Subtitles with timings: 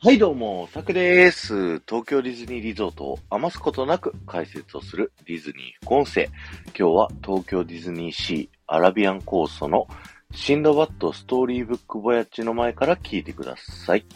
[0.00, 1.80] はいどうも、タクです。
[1.80, 6.26] 東京ディズニーリゾートを余すことなく解説をするディズニー副音声。
[6.66, 9.88] 今日は東京ディズニーシーアラビアンコーストの
[10.32, 14.06] シンドバッドストーリーブックボヤッチの前から聞いてください。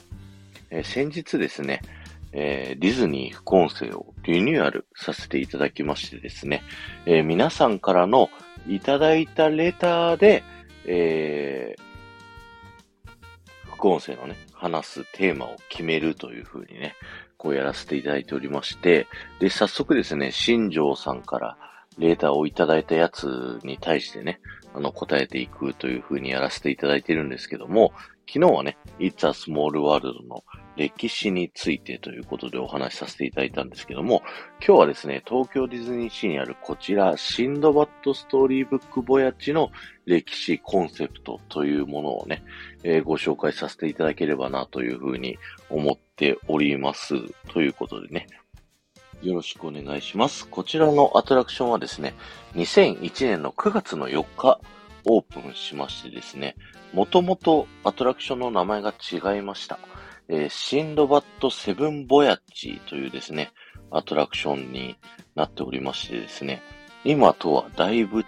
[0.70, 1.82] えー、先日ですね、
[2.30, 6.62] えー、ディズニー副音声をリニューアルさせていただきましてですね、
[7.06, 8.30] えー、皆さんからの
[8.68, 10.44] いただいたレターで、
[10.86, 11.74] え、
[13.74, 16.94] 副音声のね、話すテーマを決めるというふうにね、
[17.36, 19.08] こうやらせていただいておりまして、
[19.40, 21.56] で、早速ですね、新庄さんから
[21.98, 24.40] レーターをいただいたやつに対してね、
[24.72, 27.92] あの、答えていくというふうにやらせていただいているんですけども、
[28.32, 30.42] 昨日はね、It's a Small World の
[30.74, 34.22] 歴史についてということでお話しさせていただいたんですけども、
[34.66, 39.70] 今日はですね、東京ディズニーシーにあるこちら、シンドバッドストーリーブックボヤチの
[40.06, 42.42] 歴史コンセプトというものをね、
[42.84, 45.36] えー、ご紹介させていただければなというふうに
[45.68, 47.16] 思っております。
[47.52, 48.28] ということでね、
[49.20, 50.48] よろしくお願いします。
[50.48, 52.14] こちらのアトラクションはですね、
[52.54, 54.58] 2001年の9月の4日、
[55.04, 56.56] オープンしましてですね、
[56.92, 59.78] もともとアトラクションの名前が違いました。
[60.28, 63.52] えー、シンドバッドセブンボヤッチというですね、
[63.90, 64.96] アトラクションに
[65.34, 66.62] なっておりましてですね、
[67.04, 68.24] 今とはだいぶ違う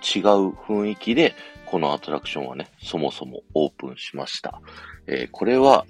[0.50, 1.34] 雰囲気で、
[1.66, 4.61] このアトラクションはね、そもそもオープンしました。
[5.06, 5.86] えー、これは、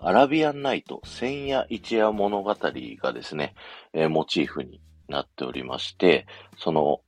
[0.00, 3.54] アラビアンナイト千夜一夜物語がですね、
[3.92, 7.00] えー、モチーフになっておりまして、その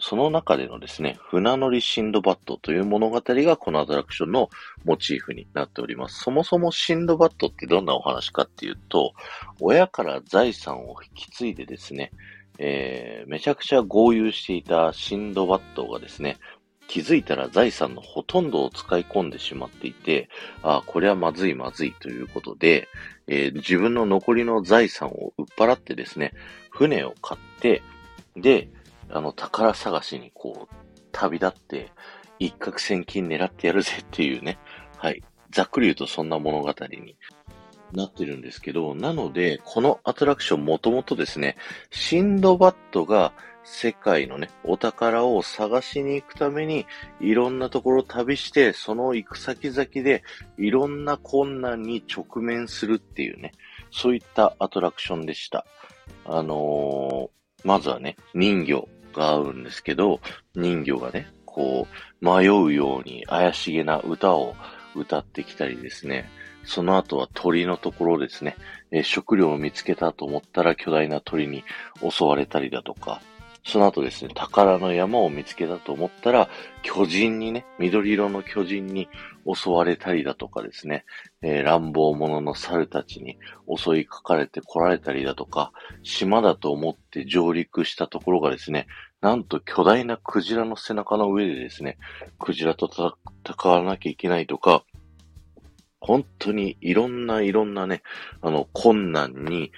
[0.00, 4.48] その中でのですね、船乗りシンドバッドという物語がこのアトラクションの
[4.84, 6.22] モチーフになっております。
[6.22, 9.12] そもそもシンドバッドってどんなお話かっていうと、
[9.60, 12.12] 親から財産を引き継いでですね、
[12.58, 16.38] えー、めちゃくちゃ豪遊していたシンドバッドがですね、
[16.88, 20.28] 気づいたら財産のほとんどを使い込んでしまっていて、
[20.62, 22.88] ああ、これはまずいまずいということで、
[23.26, 26.32] えー、自分の残りの財産を売っ払ってですね、
[26.70, 27.82] 船を買って、
[28.36, 28.70] で、
[29.10, 30.74] あの、宝探しにこう、
[31.12, 31.92] 旅立って、
[32.38, 34.58] 一攫千金狙ってやるぜっていうね、
[34.96, 35.22] はい。
[35.50, 37.16] ざっくり言うとそんな物語に
[37.92, 41.56] なってるんですけど、なので、このアトラクションもともとですね、
[41.90, 43.32] シンドバッドが
[43.64, 46.86] 世界のね、お宝を探しに行くために、
[47.20, 50.22] いろんなところを旅して、その行く先々で、
[50.58, 53.52] いろんな困難に直面するっていうね、
[53.90, 55.64] そういったアトラクションでした。
[56.24, 60.20] あのー、まずはね、人魚、が合うんですけど、
[60.54, 61.86] 人魚がね、こ
[62.22, 64.56] う、迷うように怪しげな歌を
[64.94, 66.30] 歌ってきたりですね、
[66.64, 68.56] その後は鳥のところですね、
[68.90, 71.64] え食料を見つけたと思ったら巨大な鳥に
[72.08, 73.20] 襲われたりだとか、
[73.64, 76.48] その後ですね、宝の山を見つけたと思ったら、
[76.82, 79.08] 巨人にね、緑色の巨人に
[79.54, 81.04] 襲われたりだとかですね、
[81.42, 83.38] えー、乱暴者の猿たちに
[83.76, 85.72] 襲いかかれて来られたりだとか、
[86.02, 88.86] 島だと思って上陸したところがですね、
[89.20, 91.98] なんと巨大なクジラの背中の上でですね、
[92.38, 94.84] クジラと戦わなきゃいけないとか、
[96.00, 98.02] 本当にいろんないろんなね、
[98.40, 99.72] あの、困難に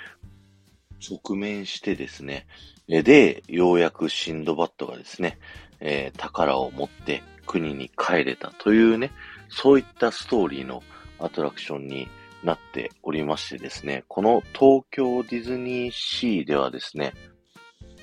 [1.01, 2.47] 直面してですね、
[2.89, 5.39] で、ようやくシンドバッドがですね、
[5.81, 9.13] えー、宝を持って国に帰れたというね、
[9.50, 10.83] そういったストーリーの
[11.19, 12.09] アトラクションに
[12.43, 17.12] なっておりましてですね、この東京ディズニーシーではですね、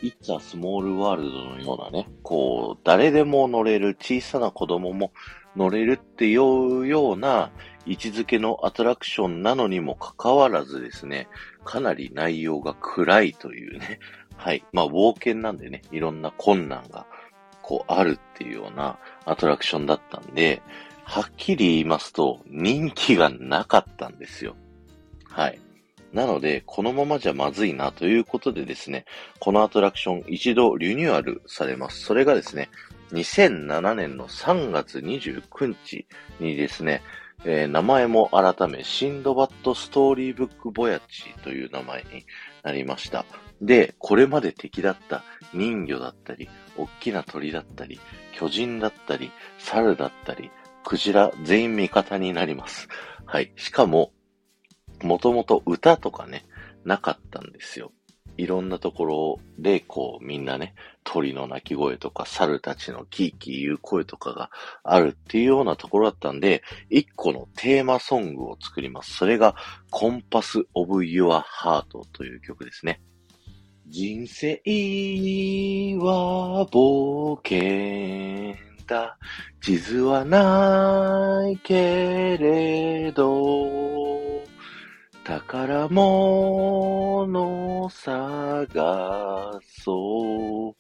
[0.02, 5.12] It's a Small World のようなね、こう、誰でも乗れる、小さな子供も
[5.56, 7.52] 乗れるっていうような
[7.88, 11.28] 位置づけのアトラクションなのにもかかわらずですね、
[11.66, 14.00] かなり内容が暗いというね、
[14.38, 14.64] はい。
[14.72, 17.08] まあ、冒険なんでね、いろんな困難が、
[17.64, 20.62] こう、あるっていうようなアトラクションだったんで、
[21.10, 24.58] はっきり言いますと、人気がなかったんですよ。
[25.24, 25.60] はい。
[26.12, 29.06] なので、このままじゃまずいなということでですね、
[29.40, 32.02] このアトラクション一度リニューアルされます。
[32.02, 32.70] それがですね、
[33.14, 36.06] 2007年の3月29日
[36.42, 37.02] にですね、
[37.46, 42.26] えー、名前も改め、シンドバッドストーリーブックボヤチという名前に
[42.64, 43.26] なりました。
[43.62, 47.98] で、これまで敵だった人魚だったり、大きな鳥だったり、
[48.34, 50.52] 巨人だったり、猿だったり、
[50.88, 52.88] クジラ全員味方になります。
[53.26, 53.52] はい。
[53.58, 54.14] しかも、
[55.04, 56.46] もともと歌とかね、
[56.86, 57.92] なかったんですよ。
[58.38, 64.50] いろんなところで、こう、みんなね、鳥の鳴き声とか、猿たちのキーキー言う声とかが
[64.82, 69.14] あるっていうようなところだったんで、一個のテーマソングを作ります。
[69.14, 69.56] それが、
[69.92, 73.02] コンパス・オブ・ユア・ハートという曲ですね。
[73.88, 74.62] 人生
[76.00, 79.18] は冒険だ。
[79.62, 84.44] 地図はないけれど、
[85.24, 87.28] 宝物
[87.90, 90.76] 探そう。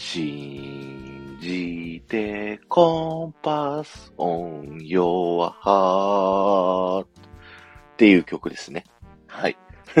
[0.00, 7.08] 信じてコンパスオンヨアハーっ
[7.96, 8.84] ていう曲ですね。
[9.26, 9.56] はい。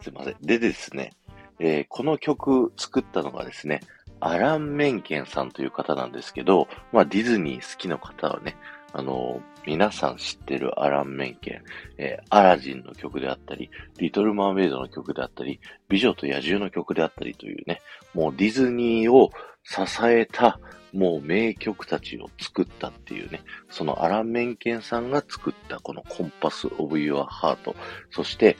[0.00, 0.36] すいません。
[0.40, 1.12] でですね、
[1.58, 3.80] えーこの曲作ったのがですね、
[4.20, 8.56] アラン・メンケンさんという方なんですけど、まあディズニー好きな方はね、
[8.92, 11.62] あの皆さん知ってるアラン・メンケン、
[11.98, 17.82] えーアラジンの曲であったり、リトル・マーメイドの曲であったり、美女と野獣の曲であったりというね、
[18.14, 19.30] もうディズニーを
[19.64, 20.58] 支えた、
[20.92, 27.76] もう名曲たちを作ったっていうね、そのアラン・メンケンさんが作ったこのコンパス・オブ・ユア・ハート、
[28.10, 28.56] そして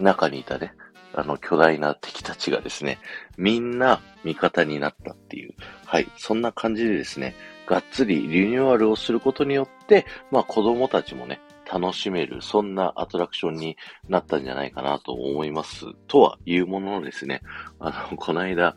[0.00, 0.72] 中にいたね、
[1.16, 2.98] あの巨大な敵たちがですね、
[3.38, 5.54] みんな味方になったっていう、
[5.84, 7.34] はい、そんな感じでですね、
[7.66, 11.40] がっつりリニューアルをすることによって、まあ子供たちもね、
[11.70, 13.76] 楽しめる、そんなアトラクションに
[14.08, 15.86] なったんじゃないかなと思います。
[16.06, 17.40] とはいうもののですね、
[17.80, 18.76] あの、この間、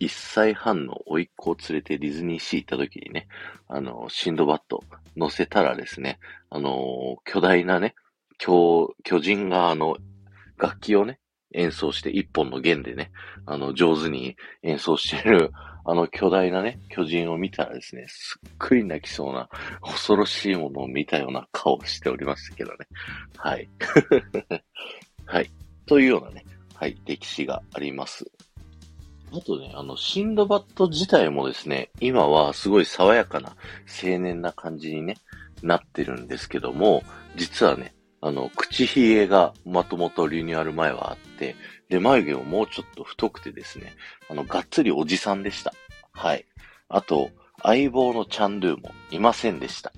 [0.00, 3.26] 1歳半の甥っ子を連れてディズニーシー行った時にね、
[3.68, 4.82] あの、シンドバッド
[5.16, 6.18] 乗せたらですね、
[6.50, 7.94] あの、巨大なね、
[8.38, 9.96] 巨、巨人があの、
[10.58, 11.18] 楽器をね、
[11.52, 13.10] 演奏して一本の弦でね、
[13.46, 15.52] あの、上手に演奏してる、
[15.84, 19.48] あの巨大なね、巨人を見たらですね、すっごい泣きそうな、
[19.82, 22.76] 恐ろしいものを見たような顔をしておりましたけどね。
[23.36, 23.68] はい。
[25.26, 25.50] はい。
[25.86, 26.44] というようなね、
[26.74, 28.30] はい、歴史があります。
[29.32, 33.56] あとね、あの、シンドバッド自体もですね、今はすごい爽やかな
[34.02, 35.16] 青年な感じにね、
[35.62, 37.02] なってるんですけども、
[37.36, 41.56] 実はね、あの、口ひげがまともとリニューアル前はあって、
[41.88, 43.94] で、眉毛ももうちょっと太くてですね、
[44.28, 45.72] あの、がっつりおじさんでした。
[46.12, 46.44] はい。
[46.88, 47.30] あと、
[47.62, 49.92] 相棒のチャンドゥもいませんでした。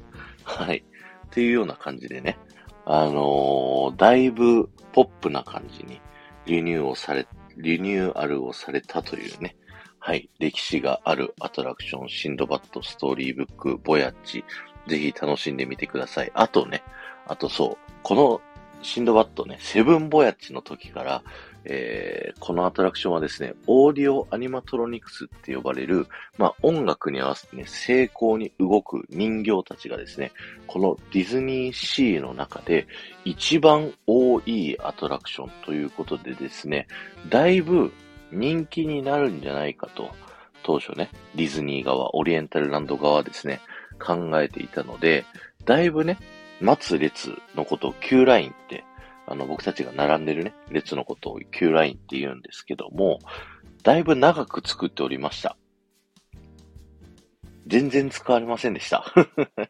[0.45, 0.85] はい。
[1.27, 2.39] っていうような感じでね、
[2.85, 6.01] あのーだいぶポップな感じに
[6.47, 7.27] リニューをされ、
[7.57, 9.57] リニューアルをされたというね、
[9.99, 14.45] はい、歴史があるアトラクション、シンドバッドストーリーブック、ボヤッジ、
[14.87, 16.32] ぜひ楽しんでみてください。
[16.34, 16.82] あとね、
[17.26, 18.40] あとそう、この
[18.82, 21.23] シンドバッドね、セブンボヤッジの時から、
[21.64, 30.32] えー、このアトラクションはですね、オーディオアニマトロニクスって呼ばれる、まあ音楽に合わせてね、精巧に動く人形たちがですね、
[30.67, 32.87] このディズニーシーの中で
[33.25, 36.88] 一番多いアトラクションということでですね、
[37.29, 37.93] だいぶ
[38.32, 40.11] 人気になるんじゃないかと、
[40.64, 43.61] 当初ね、ディズニー側、オリエンタルランド側ですね、
[44.03, 45.25] 考えていたので、
[45.65, 46.19] だいぶね、
[46.61, 48.85] 待つ列のことを Q ラインって、
[49.27, 53.21] あの、僕たちが並んでるね、列のことを Q ラインって言うんですけども、
[53.83, 55.57] だいぶ長く作っておりました。
[57.67, 59.05] 全然使われませんでした。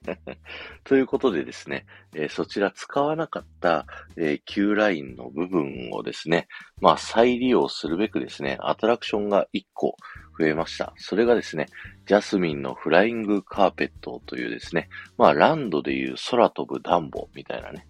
[0.85, 3.87] ということでですね、えーそちら使わなかった、
[4.17, 6.49] えー Q ラインの部分をですね、
[6.81, 9.97] まあ再利用するべくですね、アトラクションが1個
[10.39, 10.95] 増えました。
[10.97, 11.67] それがですね、
[12.07, 14.89] ジャスミンのフライングカーペットというですね、
[15.19, 17.87] まあランドでいう空飛ぶダンボみたいなね、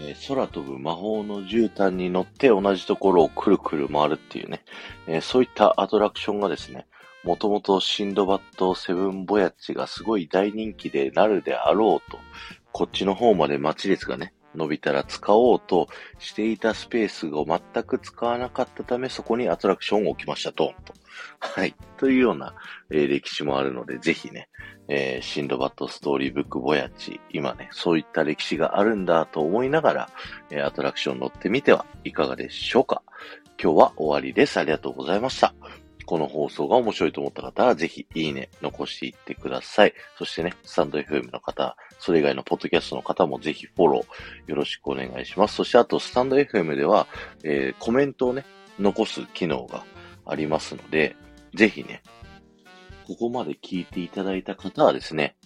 [0.00, 4.64] えー空飛ぶ魔法の絨毯に乗って同じところをくるくる回るっていうね、
[5.06, 6.86] えーそういったアトラクションがですね、
[7.24, 12.18] もともとシンドバッドセブンボヤッチがすごい大人気でなるであろうと、
[12.72, 20.94] こっちの方まで待ち列がね、伸びたら使おうとしていたスペースを全く使わなかったため、そこにアトラクションを置きました、ドンと。
[21.38, 21.74] はい。
[21.96, 22.54] というような、
[22.90, 24.48] えー歴史もあるので、ぜひね、
[24.88, 30.10] えーシンドバッドストーリーブックボヤッチ、今ね、そういった歴史があるんだと思いながら、
[30.50, 33.02] えーアトラクション乗ってみてはいかがでしょうか。
[33.62, 34.58] 今日は終わりです。
[34.58, 35.54] ありがとうございました。
[36.04, 39.94] この放送が面白いと思った方は、ぜひ、いいね、残していってください。
[40.18, 45.56] そしてね、スタンド FM の方、それ以外のポッドキャストの方もぜひフォローよろしくお願いします。
[45.56, 47.06] そして、あと、スタンド FM では、
[47.42, 48.44] えーコメントをね、
[48.78, 49.84] 残す機能が
[50.26, 51.16] ありますので、
[51.54, 52.02] ぜひね、
[53.06, 55.36] ここまで聞いていただいた方はですね、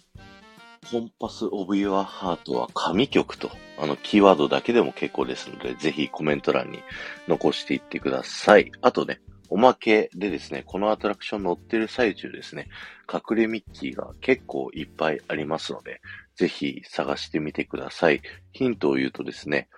[0.89, 6.79] コンパスオブユアハートは神曲と、あの、キーワードだけでも結構ですので、ぜひコメント欄に
[7.27, 8.71] 残していってください。
[8.81, 12.67] あとね、おまけでですね、このアトラクション乗ってる最中ですね、
[13.11, 16.01] 隠れミッキーが結構いっぱいありますので、
[16.35, 18.21] ぜひ探してみてください。
[18.51, 19.69] ヒントを言うとですね、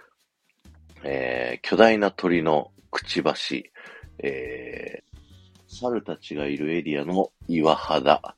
[1.03, 3.71] えー、巨大な鳥のくちばし、
[4.19, 8.35] えー、猿たちがいるエリアの岩肌、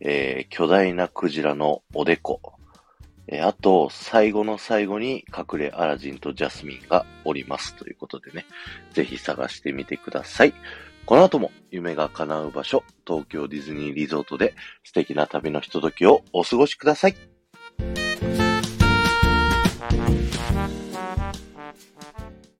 [0.00, 2.40] えー、巨大なクジラのおでこ、
[3.28, 8.46] えあと、最後の最後に隠れアラジンとジャスミンがおりますということでね、
[8.92, 10.54] ぜひ探してみてください。
[11.06, 18.11] この後も夢が叶う場所、東京ディズニーリゾートで素敵な旅のひとときをお過ごしください。